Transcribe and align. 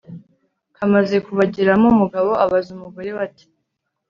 Kamaze 0.75 1.15
kubageramo 1.25 1.85
umugabo 1.93 2.31
abaza 2.43 2.69
umugore 2.77 3.09
we 3.15 3.19
ati 3.27 3.45